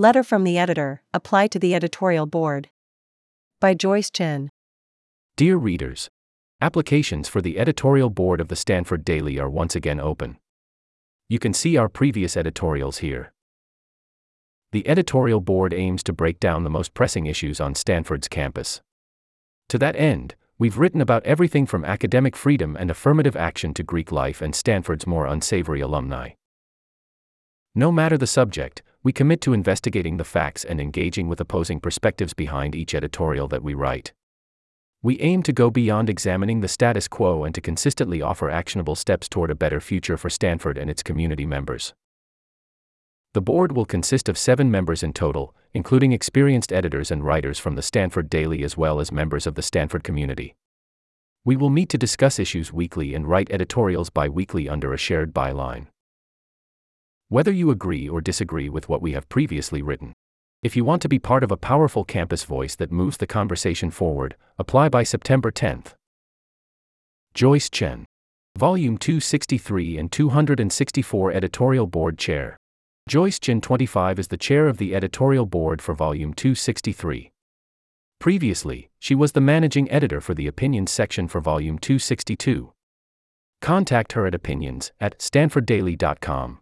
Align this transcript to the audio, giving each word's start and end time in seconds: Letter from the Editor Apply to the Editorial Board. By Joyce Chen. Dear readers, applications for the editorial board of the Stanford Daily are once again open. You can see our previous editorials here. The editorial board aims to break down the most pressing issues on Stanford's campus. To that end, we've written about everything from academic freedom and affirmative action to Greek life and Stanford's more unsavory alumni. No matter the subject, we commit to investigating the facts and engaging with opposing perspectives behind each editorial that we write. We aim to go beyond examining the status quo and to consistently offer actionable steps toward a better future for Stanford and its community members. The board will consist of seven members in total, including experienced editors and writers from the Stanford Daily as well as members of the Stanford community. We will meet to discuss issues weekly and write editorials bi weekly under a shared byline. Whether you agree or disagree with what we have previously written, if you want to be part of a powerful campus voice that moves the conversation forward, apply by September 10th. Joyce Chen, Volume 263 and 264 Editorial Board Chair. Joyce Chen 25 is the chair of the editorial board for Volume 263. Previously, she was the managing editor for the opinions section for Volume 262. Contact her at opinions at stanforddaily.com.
Letter 0.00 0.22
from 0.22 0.44
the 0.44 0.56
Editor 0.56 1.02
Apply 1.12 1.48
to 1.48 1.58
the 1.58 1.74
Editorial 1.74 2.24
Board. 2.24 2.70
By 3.58 3.74
Joyce 3.74 4.12
Chen. 4.12 4.52
Dear 5.36 5.56
readers, 5.56 6.08
applications 6.60 7.28
for 7.28 7.42
the 7.42 7.58
editorial 7.58 8.08
board 8.08 8.40
of 8.40 8.46
the 8.46 8.54
Stanford 8.54 9.04
Daily 9.04 9.40
are 9.40 9.50
once 9.50 9.74
again 9.74 9.98
open. 9.98 10.38
You 11.28 11.40
can 11.40 11.52
see 11.52 11.76
our 11.76 11.88
previous 11.88 12.36
editorials 12.36 12.98
here. 12.98 13.32
The 14.70 14.86
editorial 14.86 15.40
board 15.40 15.74
aims 15.74 16.04
to 16.04 16.12
break 16.12 16.38
down 16.38 16.62
the 16.62 16.70
most 16.70 16.94
pressing 16.94 17.26
issues 17.26 17.60
on 17.60 17.74
Stanford's 17.74 18.28
campus. 18.28 18.80
To 19.68 19.78
that 19.78 19.96
end, 19.96 20.36
we've 20.60 20.78
written 20.78 21.00
about 21.00 21.26
everything 21.26 21.66
from 21.66 21.84
academic 21.84 22.36
freedom 22.36 22.76
and 22.76 22.88
affirmative 22.88 23.34
action 23.34 23.74
to 23.74 23.82
Greek 23.82 24.12
life 24.12 24.40
and 24.42 24.54
Stanford's 24.54 25.08
more 25.08 25.26
unsavory 25.26 25.80
alumni. 25.80 26.34
No 27.74 27.90
matter 27.90 28.16
the 28.16 28.28
subject, 28.28 28.82
we 29.08 29.12
commit 29.14 29.40
to 29.40 29.54
investigating 29.54 30.18
the 30.18 30.22
facts 30.22 30.66
and 30.66 30.78
engaging 30.78 31.28
with 31.28 31.40
opposing 31.40 31.80
perspectives 31.80 32.34
behind 32.34 32.74
each 32.74 32.94
editorial 32.94 33.48
that 33.48 33.62
we 33.62 33.72
write. 33.72 34.12
We 35.02 35.18
aim 35.20 35.42
to 35.44 35.52
go 35.54 35.70
beyond 35.70 36.10
examining 36.10 36.60
the 36.60 36.68
status 36.68 37.08
quo 37.08 37.44
and 37.44 37.54
to 37.54 37.62
consistently 37.62 38.20
offer 38.20 38.50
actionable 38.50 38.94
steps 38.94 39.26
toward 39.26 39.50
a 39.50 39.54
better 39.54 39.80
future 39.80 40.18
for 40.18 40.28
Stanford 40.28 40.76
and 40.76 40.90
its 40.90 41.02
community 41.02 41.46
members. 41.46 41.94
The 43.32 43.40
board 43.40 43.72
will 43.72 43.86
consist 43.86 44.28
of 44.28 44.36
seven 44.36 44.70
members 44.70 45.02
in 45.02 45.14
total, 45.14 45.54
including 45.72 46.12
experienced 46.12 46.70
editors 46.70 47.10
and 47.10 47.24
writers 47.24 47.58
from 47.58 47.76
the 47.76 47.82
Stanford 47.90 48.28
Daily 48.28 48.62
as 48.62 48.76
well 48.76 49.00
as 49.00 49.10
members 49.10 49.46
of 49.46 49.54
the 49.54 49.62
Stanford 49.62 50.04
community. 50.04 50.54
We 51.46 51.56
will 51.56 51.70
meet 51.70 51.88
to 51.88 51.96
discuss 51.96 52.38
issues 52.38 52.74
weekly 52.74 53.14
and 53.14 53.26
write 53.26 53.50
editorials 53.50 54.10
bi 54.10 54.28
weekly 54.28 54.68
under 54.68 54.92
a 54.92 54.98
shared 54.98 55.32
byline. 55.32 55.86
Whether 57.30 57.52
you 57.52 57.70
agree 57.70 58.08
or 58.08 58.22
disagree 58.22 58.70
with 58.70 58.88
what 58.88 59.02
we 59.02 59.12
have 59.12 59.28
previously 59.28 59.82
written, 59.82 60.14
if 60.62 60.74
you 60.74 60.82
want 60.82 61.02
to 61.02 61.10
be 61.10 61.18
part 61.18 61.44
of 61.44 61.50
a 61.52 61.58
powerful 61.58 62.02
campus 62.02 62.44
voice 62.44 62.74
that 62.76 62.90
moves 62.90 63.18
the 63.18 63.26
conversation 63.26 63.90
forward, 63.90 64.34
apply 64.58 64.88
by 64.88 65.02
September 65.02 65.52
10th. 65.52 65.92
Joyce 67.34 67.68
Chen, 67.68 68.06
Volume 68.56 68.96
263 68.96 69.98
and 69.98 70.10
264 70.10 71.32
Editorial 71.32 71.86
Board 71.86 72.16
Chair. 72.16 72.56
Joyce 73.06 73.38
Chen 73.38 73.60
25 73.60 74.18
is 74.18 74.28
the 74.28 74.38
chair 74.38 74.66
of 74.66 74.78
the 74.78 74.94
editorial 74.94 75.44
board 75.44 75.82
for 75.82 75.94
Volume 75.94 76.32
263. 76.32 77.30
Previously, 78.18 78.88
she 78.98 79.14
was 79.14 79.32
the 79.32 79.40
managing 79.42 79.90
editor 79.90 80.22
for 80.22 80.32
the 80.32 80.46
opinions 80.46 80.90
section 80.90 81.28
for 81.28 81.42
Volume 81.42 81.78
262. 81.78 82.72
Contact 83.60 84.12
her 84.12 84.26
at 84.26 84.34
opinions 84.34 84.92
at 84.98 85.18
stanforddaily.com. 85.18 86.60